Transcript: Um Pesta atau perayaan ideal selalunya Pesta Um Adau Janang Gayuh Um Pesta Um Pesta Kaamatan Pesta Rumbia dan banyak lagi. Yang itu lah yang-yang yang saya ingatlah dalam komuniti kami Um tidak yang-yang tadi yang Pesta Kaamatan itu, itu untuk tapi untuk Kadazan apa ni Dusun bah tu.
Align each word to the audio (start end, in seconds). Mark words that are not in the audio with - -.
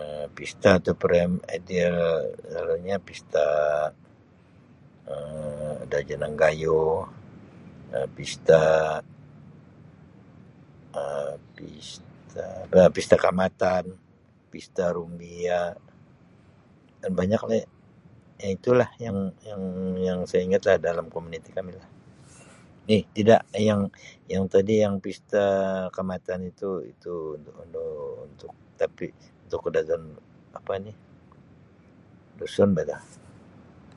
Um 0.00 0.26
Pesta 0.36 0.68
atau 0.78 0.94
perayaan 1.02 1.32
ideal 1.58 1.98
selalunya 2.48 2.96
Pesta 3.06 3.46
Um 5.12 5.72
Adau 5.84 6.02
Janang 6.08 6.34
Gayuh 6.42 6.98
Um 7.96 8.06
Pesta 8.16 8.62
Um 12.72 12.92
Pesta 12.96 13.16
Kaamatan 13.24 13.84
Pesta 14.52 14.84
Rumbia 14.96 15.60
dan 17.00 17.12
banyak 17.20 17.42
lagi. 17.48 17.62
Yang 18.40 18.50
itu 18.58 18.70
lah 18.80 18.88
yang-yang 19.04 19.62
yang 20.08 20.18
saya 20.28 20.42
ingatlah 20.46 20.76
dalam 20.88 21.06
komuniti 21.14 21.50
kami 21.56 21.70
Um 21.80 21.88
tidak 23.16 23.42
yang-yang 23.68 24.44
tadi 24.54 24.74
yang 24.84 24.94
Pesta 25.04 25.44
Kaamatan 25.94 26.40
itu, 26.52 26.70
itu 26.92 27.14
untuk 28.34 28.52
tapi 28.80 29.06
untuk 29.48 29.60
Kadazan 29.64 30.04
apa 30.58 30.72
ni 30.84 30.92
Dusun 32.38 32.68
bah 32.76 32.84
tu. 32.88 32.98